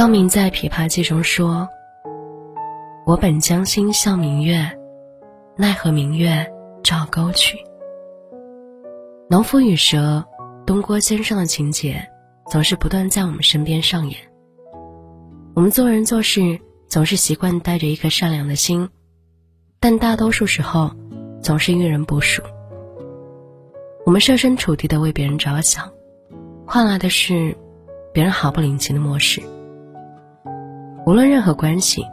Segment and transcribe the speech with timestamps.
[0.00, 1.68] 高明在《琵琶记》中说
[3.04, 4.66] ：“我本将心向明月，
[5.58, 6.50] 奈何明月
[6.82, 7.58] 照沟渠。”
[9.28, 10.24] 农夫与蛇、
[10.64, 12.02] 东郭先生的情节，
[12.46, 14.18] 总是不断在我们身边上演。
[15.52, 16.58] 我们做人做事，
[16.88, 18.88] 总是习惯带着一颗善良的心，
[19.80, 20.90] 但大多数时候，
[21.42, 22.42] 总是遇人不淑。
[24.06, 25.92] 我们设身处地的为别人着想，
[26.66, 27.54] 换来的是
[28.14, 29.42] 别人毫不领情的漠视。
[31.10, 32.06] 无论任何关系，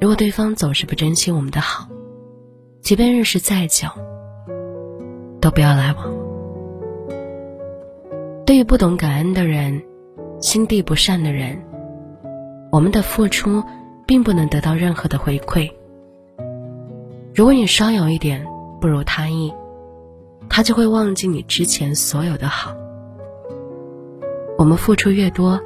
[0.00, 1.86] 如果对方总是不珍惜我们的好，
[2.80, 3.86] 即便认识再久，
[5.42, 6.06] 都不要来往。
[8.46, 9.82] 对于不懂感恩的人，
[10.40, 11.62] 心地不善的人，
[12.72, 13.62] 我们的付出
[14.06, 15.70] 并不能得到任何的回馈。
[17.34, 18.42] 如果你稍有一点
[18.80, 19.52] 不如他意，
[20.48, 22.74] 他就会忘记你之前所有的好。
[24.56, 25.60] 我们付出越多，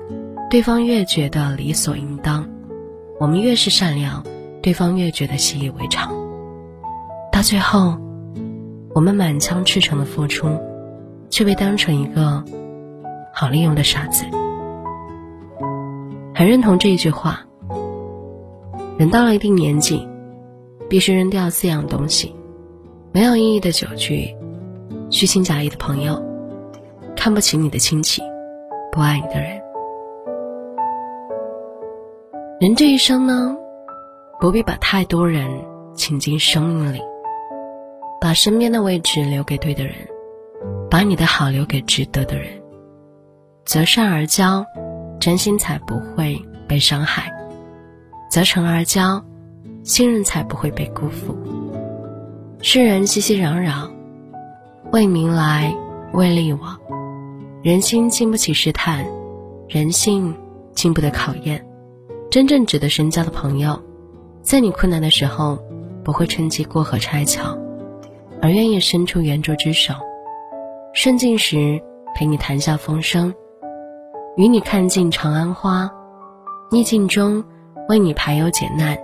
[0.51, 2.45] 对方越觉得理所应当；
[3.25, 4.23] 我们越是善良，
[4.63, 6.13] 对方越觉得习以为常。
[7.33, 7.97] 到最后，
[8.95, 10.61] 我们满腔赤诚的付出，
[11.31, 12.45] 却被当成一个。
[13.33, 14.27] 好利用的傻子，
[16.35, 17.41] 很认同这一句话。
[18.99, 20.07] 人到了一定年纪，
[20.91, 22.37] 必须扔掉四样东西：
[23.11, 24.37] 没有意义的酒局、
[25.09, 26.23] 虚情假意的朋友、
[27.17, 28.21] 看不起你的亲戚、
[28.93, 29.64] 不爱你的人。
[32.65, 33.55] 人这一生呢，
[34.41, 35.47] 不必把太多人
[35.95, 37.03] 请进生命里，
[38.19, 39.95] 把身边的位置留给对的人，
[40.91, 42.63] 把你的好留给值得的人。
[43.67, 44.65] 择善而交，
[45.21, 47.25] 真心才不会被伤害；
[48.31, 49.23] 择诚而交，
[49.83, 51.37] 信任才不会被辜负。
[52.63, 53.91] 世人熙熙攘攘，
[54.91, 55.71] 为名来，
[56.15, 56.81] 为利往，
[57.63, 59.05] 人心经不起试探，
[59.69, 60.35] 人性
[60.73, 61.63] 经不得考验。
[62.35, 63.81] 真正值得深交的朋友，
[64.43, 65.57] 在你困难的时候，
[66.03, 67.57] 不会趁机过河拆桥，
[68.43, 69.95] 而愿意伸出援助之手；
[70.93, 71.81] 顺境时
[72.13, 73.33] 陪你谈笑风生。
[74.37, 75.89] 与你看尽长安花，
[76.73, 77.45] 逆境中
[77.89, 78.99] 为你排忧解难，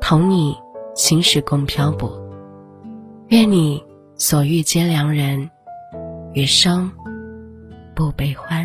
[0.00, 0.56] 同你
[0.94, 2.24] 行驶共漂泊。
[3.30, 3.82] 愿你
[4.14, 5.50] 所遇皆良人，
[6.34, 6.88] 余生
[7.96, 8.64] 不悲欢。